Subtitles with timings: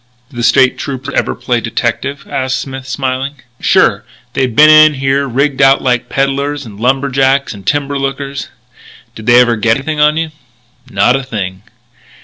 [0.31, 3.35] "Do the State Troopers ever play detective?" asked Smith, smiling.
[3.59, 4.03] "Sure.
[4.33, 8.47] They've been in here rigged out like peddlers and lumber jacks and timber lookers."
[9.13, 10.31] "Did they ever get anything on you?"
[10.89, 11.61] "Not a thing."